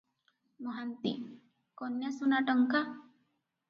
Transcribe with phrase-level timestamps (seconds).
[0.67, 1.13] ମହାନ୍ତି-
[1.83, 2.87] କନ୍ୟାସୁନା ଟଙ୍କା?